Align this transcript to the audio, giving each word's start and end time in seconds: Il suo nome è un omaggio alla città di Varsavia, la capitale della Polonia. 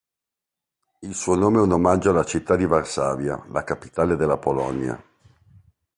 Il 1.01 1.13
suo 1.13 1.35
nome 1.35 1.59
è 1.59 1.61
un 1.61 1.73
omaggio 1.73 2.09
alla 2.09 2.23
città 2.23 2.55
di 2.55 2.65
Varsavia, 2.65 3.39
la 3.49 3.63
capitale 3.63 4.15
della 4.15 4.37
Polonia. 4.37 4.99